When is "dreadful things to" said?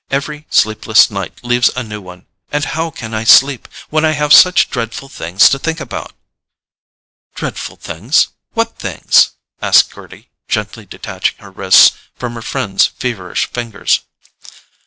4.71-5.59